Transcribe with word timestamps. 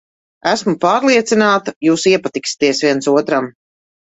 Esmu 0.51 0.71
pārliecināta, 0.85 1.75
jūs 1.89 2.07
iepatiksieties 2.13 2.83
viens 2.89 3.13
otram. 3.15 3.53